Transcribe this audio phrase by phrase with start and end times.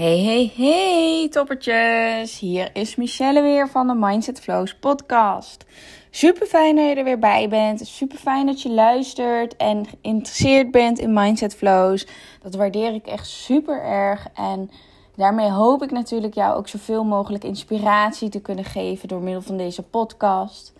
[0.00, 2.38] Hey, hey, hey, toppertjes.
[2.38, 5.64] Hier is Michelle weer van de Mindset Flows podcast.
[6.10, 7.86] Super fijn dat je er weer bij bent.
[7.86, 12.06] Super fijn dat je luistert en geïnteresseerd bent in Mindset Flows.
[12.42, 14.26] Dat waardeer ik echt super erg.
[14.34, 14.70] En
[15.16, 19.56] daarmee hoop ik natuurlijk jou ook zoveel mogelijk inspiratie te kunnen geven door middel van
[19.56, 20.72] deze podcast.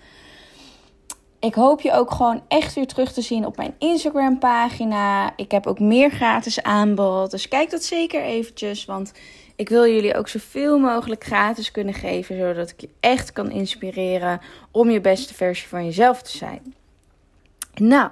[1.41, 5.33] Ik hoop je ook gewoon echt weer terug te zien op mijn Instagram pagina.
[5.37, 7.31] Ik heb ook meer gratis aanbod.
[7.31, 8.85] Dus kijk dat zeker eventjes.
[8.85, 9.13] Want
[9.57, 12.39] ik wil jullie ook zoveel mogelijk gratis kunnen geven.
[12.39, 14.41] Zodat ik je echt kan inspireren
[14.71, 16.75] om je beste versie van jezelf te zijn.
[17.75, 18.11] Nou,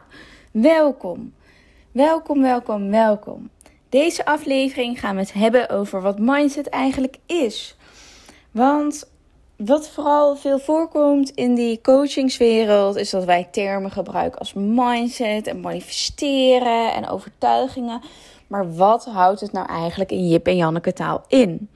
[0.50, 1.34] welkom.
[1.92, 3.50] Welkom, welkom, welkom.
[3.88, 7.76] Deze aflevering gaan we het hebben over wat mindset eigenlijk is.
[8.50, 9.10] Want
[9.58, 15.60] wat vooral veel voorkomt in die coachingswereld is dat wij termen gebruiken als mindset en
[15.60, 18.00] manifesteren en overtuigingen.
[18.46, 21.70] Maar wat houdt het nou eigenlijk in Jip en Janneke taal in?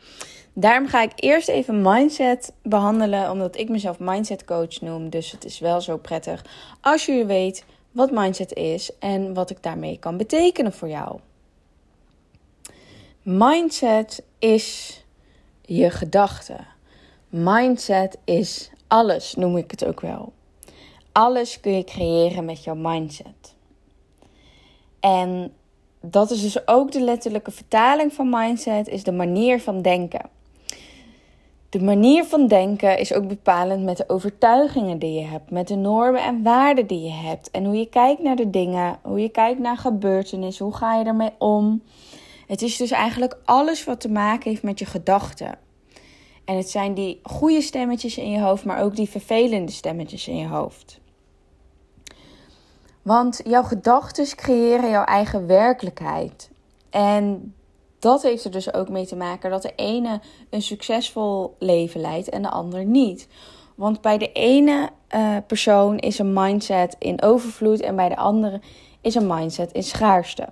[0.52, 5.10] Daarom ga ik eerst even mindset behandelen, omdat ik mezelf mindset coach noem.
[5.10, 6.44] Dus het is wel zo prettig
[6.80, 11.18] als je weet wat mindset is en wat ik daarmee kan betekenen voor jou.
[13.22, 15.00] Mindset is
[15.62, 16.71] je gedachten.
[17.32, 20.32] Mindset is alles, noem ik het ook wel.
[21.12, 23.54] Alles kun je creëren met jouw mindset.
[25.00, 25.52] En
[26.00, 30.28] dat is dus ook de letterlijke vertaling van mindset, is de manier van denken.
[31.68, 35.76] De manier van denken is ook bepalend met de overtuigingen die je hebt, met de
[35.76, 37.50] normen en waarden die je hebt.
[37.50, 41.04] En hoe je kijkt naar de dingen, hoe je kijkt naar gebeurtenissen, hoe ga je
[41.04, 41.82] ermee om.
[42.46, 45.61] Het is dus eigenlijk alles wat te maken heeft met je gedachten.
[46.44, 50.36] En het zijn die goede stemmetjes in je hoofd, maar ook die vervelende stemmetjes in
[50.36, 51.00] je hoofd.
[53.02, 56.50] Want jouw gedachten creëren jouw eigen werkelijkheid.
[56.90, 57.54] En
[57.98, 62.28] dat heeft er dus ook mee te maken dat de ene een succesvol leven leidt
[62.28, 63.28] en de ander niet.
[63.74, 68.60] Want bij de ene uh, persoon is een mindset in overvloed en bij de andere
[69.00, 70.48] is een mindset in schaarste.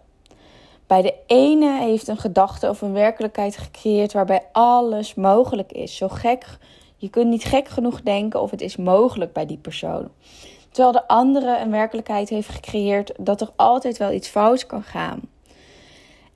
[0.90, 5.96] Bij de ene heeft een gedachte of een werkelijkheid gecreëerd waarbij alles mogelijk is.
[5.96, 6.58] Zo gek,
[6.96, 10.08] je kunt niet gek genoeg denken of het is mogelijk bij die persoon.
[10.70, 15.20] Terwijl de andere een werkelijkheid heeft gecreëerd dat er altijd wel iets fout kan gaan.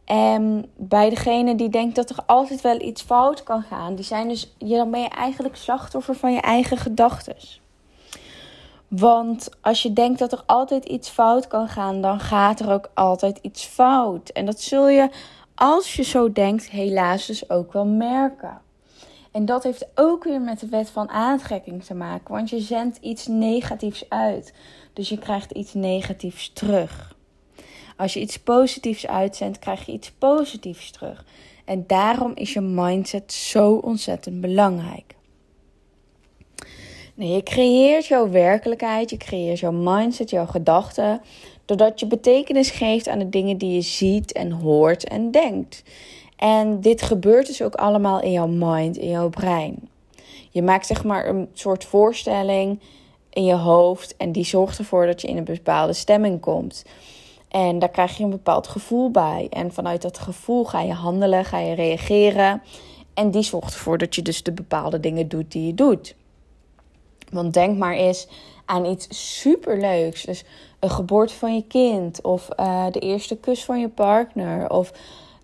[0.04, 4.28] En bij degene die denkt dat er altijd wel iets fout kan gaan, die zijn
[4.28, 7.36] dus, dan ben je eigenlijk slachtoffer van je eigen gedachten.
[8.96, 12.90] Want als je denkt dat er altijd iets fout kan gaan, dan gaat er ook
[12.94, 14.28] altijd iets fout.
[14.28, 15.08] En dat zul je,
[15.54, 18.60] als je zo denkt, helaas dus ook wel merken.
[19.32, 22.34] En dat heeft ook weer met de wet van aantrekking te maken.
[22.34, 24.54] Want je zendt iets negatiefs uit.
[24.92, 27.16] Dus je krijgt iets negatiefs terug.
[27.96, 31.24] Als je iets positiefs uitzendt, krijg je iets positiefs terug.
[31.64, 35.14] En daarom is je mindset zo ontzettend belangrijk.
[37.14, 41.20] Nee, je creëert jouw werkelijkheid, je creëert jouw mindset, jouw gedachten,
[41.64, 45.82] doordat je betekenis geeft aan de dingen die je ziet en hoort en denkt.
[46.36, 49.88] En dit gebeurt dus ook allemaal in jouw mind, in jouw brein.
[50.50, 52.80] Je maakt zeg maar een soort voorstelling
[53.30, 56.84] in je hoofd en die zorgt ervoor dat je in een bepaalde stemming komt.
[57.48, 59.46] En daar krijg je een bepaald gevoel bij.
[59.50, 62.62] En vanuit dat gevoel ga je handelen, ga je reageren.
[63.14, 66.14] En die zorgt ervoor dat je dus de bepaalde dingen doet die je doet.
[67.34, 68.28] Want denk maar eens
[68.64, 70.22] aan iets superleuks.
[70.22, 70.44] Dus
[70.78, 72.22] een geboorte van je kind.
[72.22, 74.70] Of uh, de eerste kus van je partner.
[74.70, 74.92] Of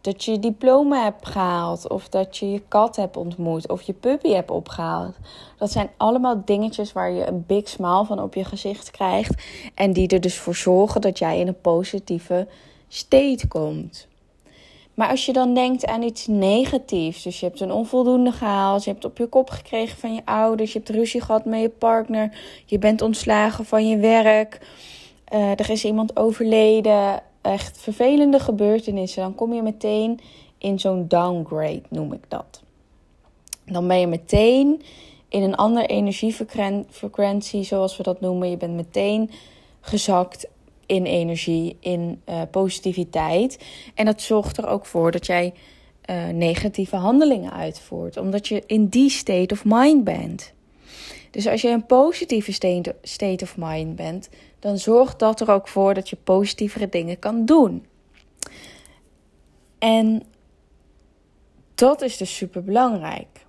[0.00, 1.88] dat je je diploma hebt gehaald.
[1.88, 3.68] Of dat je je kat hebt ontmoet.
[3.68, 5.16] Of je puppy hebt opgehaald.
[5.58, 9.42] Dat zijn allemaal dingetjes waar je een big smile van op je gezicht krijgt.
[9.74, 12.48] En die er dus voor zorgen dat jij in een positieve
[12.88, 14.08] state komt.
[15.00, 18.90] Maar als je dan denkt aan iets negatiefs, dus je hebt een onvoldoende gehaald, je
[18.90, 22.38] hebt op je kop gekregen van je ouders, je hebt ruzie gehad met je partner,
[22.66, 24.60] je bent ontslagen van je werk,
[25.32, 30.20] uh, er is iemand overleden, echt vervelende gebeurtenissen, dan kom je meteen
[30.58, 32.62] in zo'n downgrade, noem ik dat.
[33.64, 34.82] Dan ben je meteen
[35.28, 38.50] in een andere energiefrequentie, zoals we dat noemen.
[38.50, 39.30] Je bent meteen
[39.80, 40.48] gezakt
[40.91, 43.59] in energie, in uh, positiviteit.
[43.95, 45.53] En dat zorgt er ook voor dat jij
[46.10, 50.53] uh, negatieve handelingen uitvoert, omdat je in die state of mind bent.
[51.31, 54.28] Dus als je een positieve state, state of mind bent,
[54.59, 57.87] dan zorgt dat er ook voor dat je positievere dingen kan doen.
[59.78, 60.22] En
[61.75, 63.47] dat is dus super belangrijk.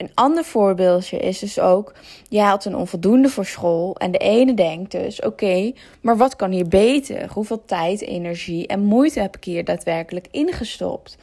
[0.00, 1.92] Een ander voorbeeldje is dus ook:
[2.28, 3.96] je haalt een onvoldoende voor school.
[3.96, 7.30] En de ene denkt dus: oké, maar wat kan hier beter?
[7.32, 11.16] Hoeveel tijd, energie en moeite heb ik hier daadwerkelijk ingestopt?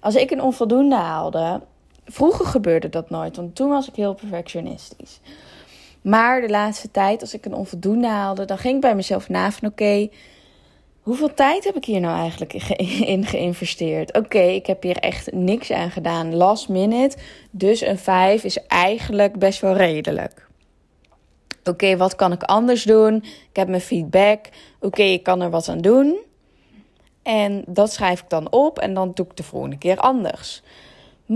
[0.00, 1.60] Als ik een onvoldoende haalde,
[2.04, 5.20] vroeger gebeurde dat nooit, want toen was ik heel perfectionistisch.
[6.02, 9.50] Maar de laatste tijd, als ik een onvoldoende haalde, dan ging ik bij mezelf na
[9.50, 10.08] van oké,
[11.02, 12.52] hoeveel tijd heb ik hier nou eigenlijk
[13.14, 14.16] in geïnvesteerd?
[14.16, 17.16] Oké, ik heb hier echt niks aan gedaan, last minute.
[17.50, 20.50] Dus een 5 is eigenlijk best wel redelijk.
[21.64, 23.14] Oké, wat kan ik anders doen?
[23.24, 24.48] Ik heb mijn feedback.
[24.80, 26.18] Oké, ik kan er wat aan doen.
[27.22, 30.62] En dat schrijf ik dan op en dan doe ik de volgende keer anders.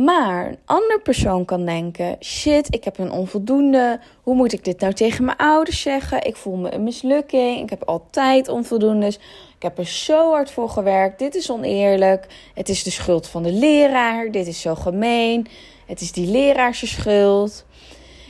[0.05, 4.01] Maar een ander persoon kan denken: shit, ik heb een onvoldoende.
[4.23, 6.25] Hoe moet ik dit nou tegen mijn ouders zeggen?
[6.25, 7.63] Ik voel me een mislukking.
[7.63, 9.17] Ik heb altijd onvoldoendes.
[9.57, 11.19] Ik heb er zo hard voor gewerkt.
[11.19, 12.27] Dit is oneerlijk.
[12.55, 14.31] Het is de schuld van de leraar.
[14.31, 15.47] Dit is zo gemeen.
[15.87, 17.65] Het is die leraars schuld.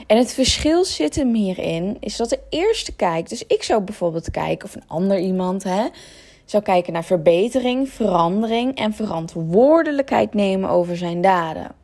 [0.07, 3.29] En het verschil zit hem hierin, is dat de eerste kijkt.
[3.29, 5.85] Dus ik zou bijvoorbeeld kijken, of een ander iemand, hè,
[6.47, 11.75] zou kijken naar verbetering, verandering en verantwoordelijkheid nemen over zijn daden.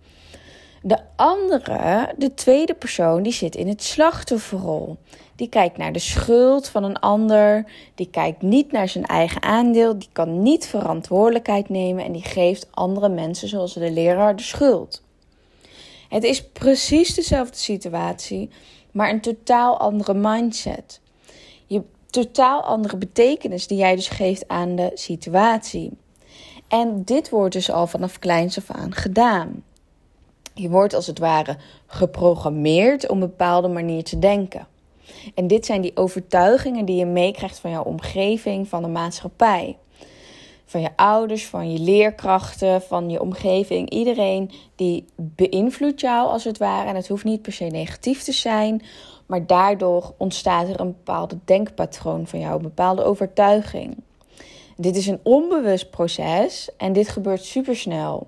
[0.82, 4.96] De andere, de tweede persoon, die zit in het slachtofferrol.
[5.36, 7.64] Die kijkt naar de schuld van een ander.
[7.94, 9.98] Die kijkt niet naar zijn eigen aandeel.
[9.98, 15.02] Die kan niet verantwoordelijkheid nemen en die geeft andere mensen, zoals de leraar, de schuld.
[16.08, 18.50] Het is precies dezelfde situatie,
[18.90, 21.00] maar een totaal andere mindset.
[22.12, 25.90] Totaal andere betekenis die jij dus geeft aan de situatie.
[26.68, 29.64] En dit wordt dus al vanaf kleins af aan gedaan.
[30.54, 31.56] Je wordt als het ware
[31.86, 34.66] geprogrammeerd om een bepaalde manier te denken.
[35.34, 39.76] En dit zijn die overtuigingen die je meekrijgt van jouw omgeving, van de maatschappij
[40.72, 43.90] van je ouders, van je leerkrachten, van je omgeving.
[43.90, 46.88] Iedereen die beïnvloedt jou als het ware.
[46.88, 48.82] En het hoeft niet per se negatief te zijn.
[49.32, 53.96] Maar daardoor ontstaat er een bepaalde denkpatroon van jou, een bepaalde overtuiging.
[54.76, 58.26] Dit is een onbewust proces en dit gebeurt supersnel.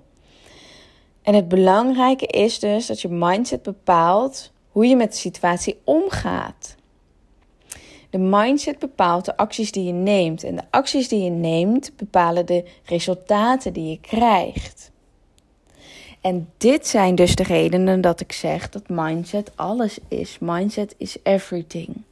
[1.21, 6.75] En het belangrijke is dus dat je mindset bepaalt hoe je met de situatie omgaat.
[8.09, 10.43] De mindset bepaalt de acties die je neemt.
[10.43, 14.91] En de acties die je neemt bepalen de resultaten die je krijgt.
[16.25, 20.37] En dit zijn dus de redenen dat ik zeg dat mindset alles is.
[20.39, 22.03] Mindset is everything.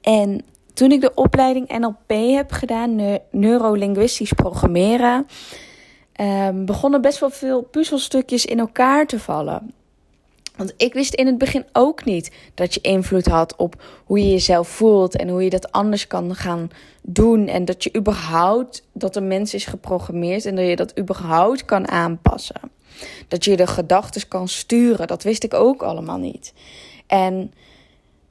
[0.00, 5.26] En toen ik de opleiding NLP heb gedaan, neurolinguistisch programmeren,
[6.20, 9.72] um, begonnen best wel veel puzzelstukjes in elkaar te vallen.
[10.56, 14.30] Want ik wist in het begin ook niet dat je invloed had op hoe je
[14.30, 16.70] jezelf voelt en hoe je dat anders kan gaan
[17.02, 17.46] doen.
[17.46, 21.88] En dat je überhaupt, dat een mens is geprogrammeerd en dat je dat überhaupt kan
[21.88, 22.78] aanpassen.
[23.28, 26.52] Dat je de gedachten kan sturen, dat wist ik ook allemaal niet.
[27.06, 27.52] En,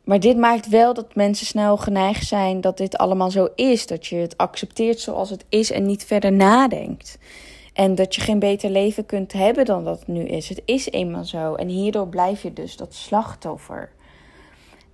[0.03, 3.87] maar dit maakt wel dat mensen snel geneigd zijn dat dit allemaal zo is.
[3.87, 7.17] Dat je het accepteert zoals het is en niet verder nadenkt.
[7.73, 10.49] En dat je geen beter leven kunt hebben dan dat het nu is.
[10.49, 11.55] Het is eenmaal zo.
[11.55, 13.91] En hierdoor blijf je dus dat slachtoffer.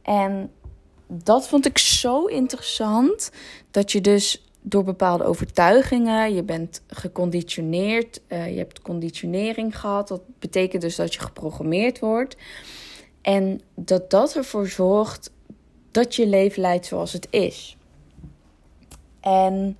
[0.02, 0.52] En
[1.08, 3.32] dat vond ik zo interessant.
[3.72, 10.08] Dat je dus door bepaalde overtuigingen, je bent geconditioneerd, uh, je hebt conditionering gehad.
[10.08, 12.38] Dat betekent dus dat je geprogrammeerd wordt.
[13.22, 15.32] En dat dat ervoor zorgt
[15.92, 17.78] dat je leven leidt zoals het is.
[19.20, 19.78] En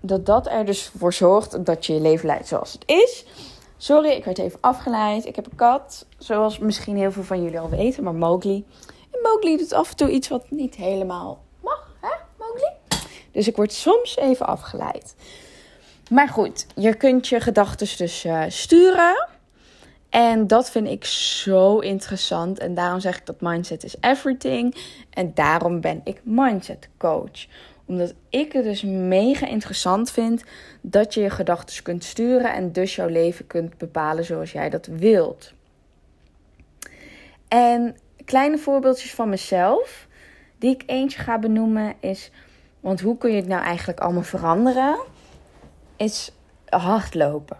[0.00, 3.24] dat dat er dus voor zorgt dat je je leven leidt zoals het is.
[3.76, 5.26] Sorry, ik werd even afgeleid.
[5.26, 8.64] Ik heb een kat, zoals misschien heel veel van jullie al weten, maar Mowgli.
[9.22, 12.70] Mowgli doet af en toe iets wat niet helemaal mag, hè, Mowgli?
[13.32, 15.14] Dus ik word soms even afgeleid.
[16.10, 19.28] Maar goed, je kunt je gedachten dus uh, sturen.
[20.08, 22.58] En dat vind ik zo interessant.
[22.58, 24.76] En daarom zeg ik dat mindset is everything.
[25.10, 27.46] En daarom ben ik mindset coach
[27.86, 30.44] omdat ik het dus mega interessant vind
[30.80, 34.86] dat je je gedachten kunt sturen en dus jouw leven kunt bepalen zoals jij dat
[34.86, 35.52] wilt.
[37.48, 37.96] En
[38.26, 40.06] kleine voorbeeldjes van mezelf,
[40.58, 42.30] die ik eentje ga benoemen, is:
[42.80, 44.96] want hoe kun je het nou eigenlijk allemaal veranderen?
[45.96, 46.32] Is
[46.68, 47.56] hardlopen.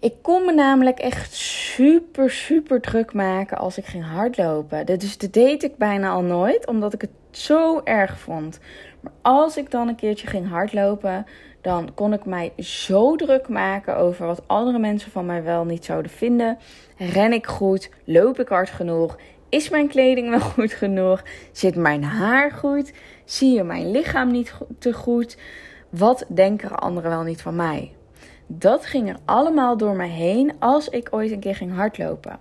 [0.00, 4.86] Ik kon me namelijk echt super, super druk maken als ik ging hardlopen.
[4.86, 8.58] Dus dat deed ik bijna al nooit, omdat ik het zo erg vond.
[9.00, 11.26] Maar als ik dan een keertje ging hardlopen,
[11.60, 15.84] dan kon ik mij zo druk maken over wat andere mensen van mij wel niet
[15.84, 16.58] zouden vinden.
[16.96, 17.90] Ren ik goed?
[18.04, 19.16] Loop ik hard genoeg?
[19.48, 21.22] Is mijn kleding wel goed genoeg?
[21.52, 22.92] Zit mijn haar goed?
[23.24, 25.36] Zie je mijn lichaam niet te goed?
[25.90, 27.92] Wat denken anderen wel niet van mij?
[28.46, 32.38] Dat ging er allemaal door me heen als ik ooit een keer ging hardlopen.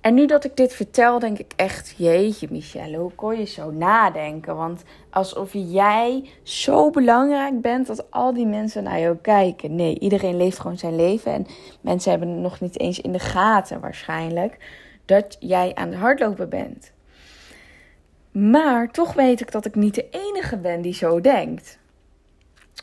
[0.00, 3.70] En nu dat ik dit vertel, denk ik echt, jeetje Michelle, hoe kon je zo
[3.70, 4.56] nadenken?
[4.56, 9.74] Want alsof jij zo belangrijk bent dat al die mensen naar jou kijken.
[9.74, 11.46] Nee, iedereen leeft gewoon zijn leven en
[11.80, 14.58] mensen hebben nog niet eens in de gaten waarschijnlijk
[15.06, 16.92] dat jij aan het hardlopen bent.
[18.30, 21.78] Maar toch weet ik dat ik niet de enige ben die zo denkt.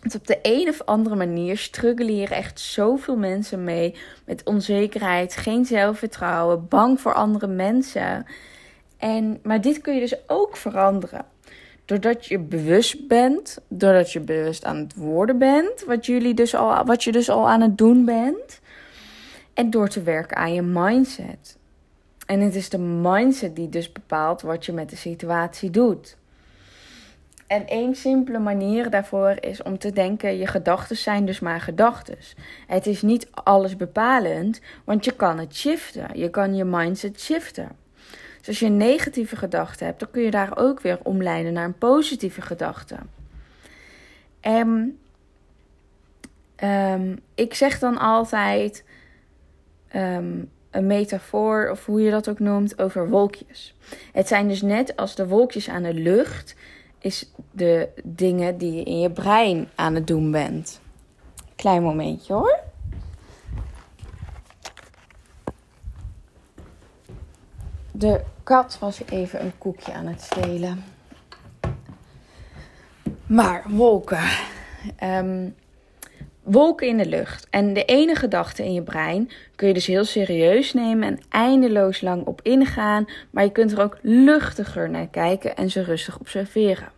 [0.01, 3.95] Want op de een of andere manier struggelen hier echt zoveel mensen mee.
[4.25, 8.25] Met onzekerheid, geen zelfvertrouwen, bang voor andere mensen.
[8.97, 11.25] En, maar dit kun je dus ook veranderen.
[11.85, 16.85] Doordat je bewust bent, doordat je bewust aan het worden bent, wat, jullie dus al,
[16.85, 18.61] wat je dus al aan het doen bent.
[19.53, 21.57] En door te werken aan je mindset.
[22.25, 26.17] En het is de mindset die dus bepaalt wat je met de situatie doet.
[27.47, 32.17] En één simpele manier daarvoor is om te denken: je gedachten zijn dus maar gedachten.
[32.67, 36.07] Het is niet alles bepalend, want je kan het shiften.
[36.13, 37.69] Je kan je mindset shiften.
[38.37, 41.65] Dus als je een negatieve gedachte hebt, dan kun je daar ook weer omleiden naar
[41.65, 42.95] een positieve gedachte.
[44.39, 44.97] En
[46.63, 48.83] um, ik zeg dan altijd
[49.95, 53.75] um, een metafoor, of hoe je dat ook noemt, over wolkjes.
[54.11, 56.55] Het zijn dus net als de wolkjes aan de lucht
[56.99, 60.81] is de dingen die je in je brein aan het doen bent.
[61.55, 62.59] Klein momentje hoor.
[67.91, 70.83] De kat was even een koekje aan het stelen.
[73.25, 74.29] Maar wolken.
[75.03, 75.55] Um,
[76.43, 77.47] wolken in de lucht.
[77.49, 82.01] En de ene gedachte in je brein kun je dus heel serieus nemen en eindeloos
[82.01, 83.05] lang op ingaan.
[83.29, 86.91] Maar je kunt er ook luchtiger naar kijken en ze rustig observeren.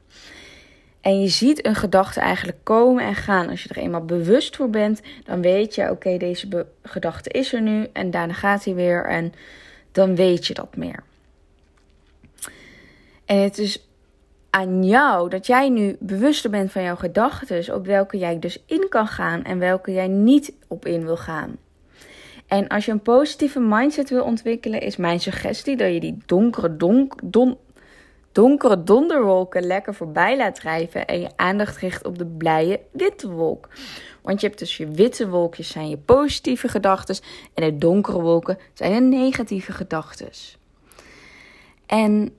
[1.02, 3.50] En je ziet een gedachte eigenlijk komen en gaan.
[3.50, 7.62] Als je er eenmaal bewust voor bent, dan weet je: oké, deze gedachte is er
[7.62, 9.06] nu en daarna gaat hij weer.
[9.06, 9.34] En
[9.92, 11.04] dan weet je dat meer.
[13.25, 13.88] En het is
[14.56, 18.86] aan jou dat jij nu bewuster bent van jouw gedachten, op welke jij dus in
[18.90, 21.58] kan gaan en welke jij niet op in wil gaan.
[22.48, 26.78] En als je een positieve mindset wil ontwikkelen, is mijn suggestie dat je die donkere,
[26.78, 27.58] donk, don,
[28.32, 33.68] donkere donderwolken lekker voorbij laat drijven en je aandacht richt op de blije witte wolk.
[34.22, 37.16] Want je hebt dus je witte wolkjes zijn je positieve gedachten
[37.54, 40.30] en de donkere wolken zijn je negatieve gedachten.
[41.86, 42.36] En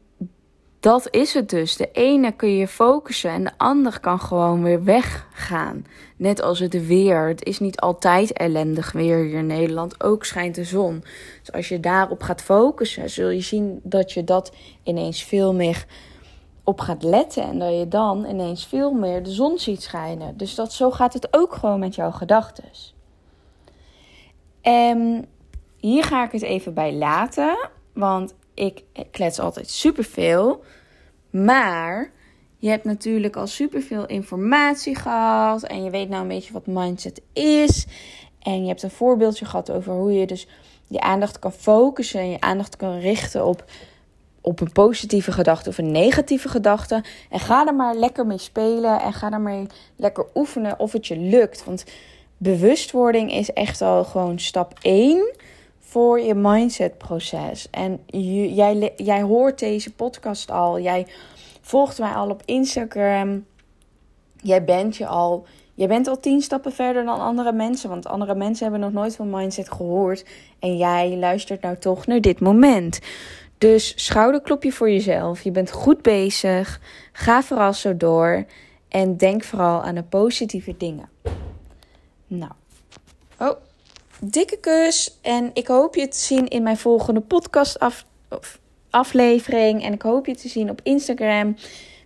[0.86, 1.76] dat is het dus.
[1.76, 5.86] De ene kun je focussen en de ander kan gewoon weer weggaan.
[6.16, 7.28] Net als het weer.
[7.28, 10.02] Het is niet altijd ellendig weer hier in Nederland.
[10.04, 11.04] Ook schijnt de zon.
[11.40, 14.52] Dus als je daarop gaat focussen, zul je zien dat je dat
[14.82, 15.86] ineens veel meer
[16.64, 17.42] op gaat letten.
[17.42, 20.36] En dat je dan ineens veel meer de zon ziet schijnen.
[20.36, 22.64] Dus dat, zo gaat het ook gewoon met jouw gedachten.
[24.60, 25.26] En
[25.76, 27.68] hier ga ik het even bij laten.
[27.92, 30.64] Want ik klets altijd superveel.
[31.44, 32.10] Maar
[32.56, 35.62] je hebt natuurlijk al superveel informatie gehad.
[35.62, 37.86] En je weet nou een beetje wat mindset is.
[38.42, 40.48] En je hebt een voorbeeldje gehad over hoe je dus
[40.86, 42.20] je aandacht kan focussen.
[42.20, 43.64] En je aandacht kan richten op,
[44.40, 47.04] op een positieve gedachte of een negatieve gedachte.
[47.30, 49.00] En ga er maar lekker mee spelen.
[49.00, 49.66] En ga er
[49.96, 51.64] lekker oefenen of het je lukt.
[51.64, 51.84] Want
[52.36, 55.34] bewustwording is echt al gewoon stap 1
[55.96, 57.70] voor je mindset proces.
[57.70, 58.00] En
[58.54, 60.80] jij, jij hoort deze podcast al.
[60.80, 61.06] Jij
[61.60, 63.44] volgt mij al op Instagram.
[64.40, 65.46] Jij bent je al.
[65.74, 67.88] Jij bent al tien stappen verder dan andere mensen.
[67.88, 70.24] Want andere mensen hebben nog nooit van mindset gehoord.
[70.58, 72.98] En jij luistert nou toch naar dit moment.
[73.58, 75.42] Dus schouderklopje voor jezelf.
[75.42, 76.80] Je bent goed bezig.
[77.12, 78.44] Ga vooral zo door.
[78.88, 81.08] En denk vooral aan de positieve dingen.
[82.26, 82.52] Nou.
[83.38, 83.56] Oh,
[84.20, 85.18] dikke kus.
[85.22, 88.06] En ik hoop je te zien in mijn volgende podcast af,
[88.90, 89.82] aflevering.
[89.82, 91.56] En ik hoop je te zien op Instagram.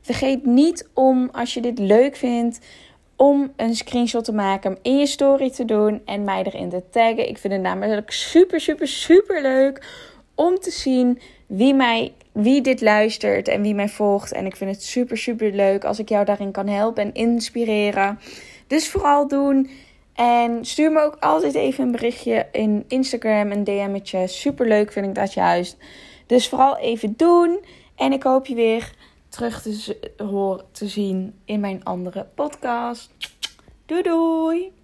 [0.00, 2.58] Vergeet niet om, als je dit leuk vindt,
[3.16, 7.28] om een screenshot te maken, in je story te doen en mij erin te taggen.
[7.28, 9.86] Ik vind het namelijk super, super, super leuk
[10.34, 14.32] om te zien wie, mij, wie dit luistert en wie mij volgt.
[14.32, 18.18] En ik vind het super, super leuk als ik jou daarin kan helpen en inspireren.
[18.66, 19.70] Dus vooral doen.
[20.14, 24.26] En stuur me ook altijd even een berichtje in Instagram, een DM'tje.
[24.26, 25.76] Super leuk vind ik dat juist.
[26.26, 27.64] Dus vooral even doen.
[27.96, 28.92] En ik hoop je weer
[29.28, 33.10] terug te horen te zien in mijn andere podcast.
[33.86, 34.79] Doei doei!